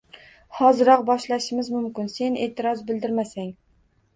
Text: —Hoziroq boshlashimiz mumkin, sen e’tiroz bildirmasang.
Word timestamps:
—Hoziroq 0.59 1.03
boshlashimiz 1.09 1.69
mumkin, 1.75 2.09
sen 2.15 2.41
e’tiroz 2.47 2.83
bildirmasang. 2.89 3.57